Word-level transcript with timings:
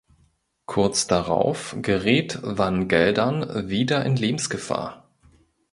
Kurz 0.65 1.05
darauf 1.05 1.75
gerät 1.83 2.39
van 2.41 2.87
Geldern 2.87 3.69
wieder 3.69 4.03
in 4.03 4.15
Lebensgefahr. 4.15 5.07